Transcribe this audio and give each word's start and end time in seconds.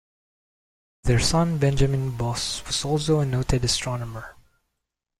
Their 1.03 1.19
son 1.19 1.59
Benjamin 1.59 2.17
Boss 2.17 2.65
was 2.65 2.83
also 2.83 3.19
a 3.19 3.25
noted 3.27 3.63
astronomer. 3.63 4.35